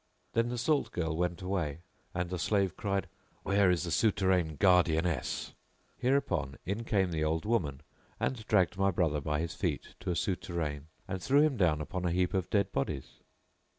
Then 0.33 0.49
the 0.49 0.57
salt 0.57 0.89
girl 0.91 1.15
went 1.15 1.43
away, 1.43 1.81
and 2.15 2.31
the 2.31 2.39
slave 2.39 2.75
cried 2.75 3.07
Where 3.43 3.69
is 3.69 3.83
the 3.83 3.91
souterrain[FN#676] 3.91 4.57
guardianess?" 4.57 5.53
Hereupon 5.95 6.55
in 6.65 6.83
came 6.85 7.11
the 7.11 7.23
old 7.23 7.45
woman 7.45 7.81
and 8.19 8.43
dragged 8.47 8.79
my 8.79 8.89
brother 8.89 9.21
by 9.21 9.39
his 9.41 9.53
feet 9.53 9.93
to 9.99 10.09
a 10.09 10.15
souterrain 10.15 10.87
and 11.07 11.21
threw 11.21 11.41
him 11.43 11.55
down 11.55 11.81
upon 11.81 12.05
a 12.05 12.11
heap 12.11 12.33
of 12.33 12.49
dead 12.49 12.71
bodies. 12.71 13.19